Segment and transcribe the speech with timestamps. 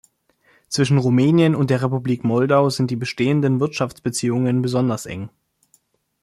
[0.67, 5.29] Zwischen Rumänien und der Republik Moldau sind die bestehenden Wirtschaftsbeziehungen besonders eng.